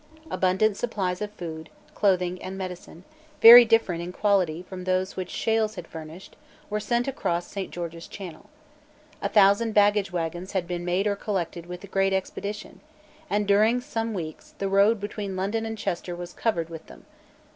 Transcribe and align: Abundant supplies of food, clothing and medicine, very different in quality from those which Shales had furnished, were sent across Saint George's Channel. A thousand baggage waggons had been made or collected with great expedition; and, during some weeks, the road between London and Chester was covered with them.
Abundant 0.31 0.77
supplies 0.77 1.21
of 1.21 1.29
food, 1.33 1.69
clothing 1.93 2.41
and 2.41 2.57
medicine, 2.57 3.03
very 3.39 3.63
different 3.65 4.01
in 4.01 4.11
quality 4.11 4.63
from 4.63 4.85
those 4.85 5.15
which 5.15 5.29
Shales 5.29 5.75
had 5.75 5.85
furnished, 5.85 6.35
were 6.71 6.79
sent 6.79 7.07
across 7.07 7.45
Saint 7.45 7.69
George's 7.69 8.07
Channel. 8.07 8.49
A 9.21 9.29
thousand 9.29 9.73
baggage 9.75 10.11
waggons 10.11 10.53
had 10.53 10.65
been 10.67 10.83
made 10.83 11.05
or 11.05 11.15
collected 11.15 11.67
with 11.67 11.91
great 11.91 12.13
expedition; 12.13 12.79
and, 13.29 13.47
during 13.47 13.79
some 13.79 14.15
weeks, 14.15 14.55
the 14.57 14.67
road 14.67 14.99
between 14.99 15.35
London 15.35 15.67
and 15.67 15.77
Chester 15.77 16.15
was 16.15 16.33
covered 16.33 16.69
with 16.71 16.87
them. 16.87 17.05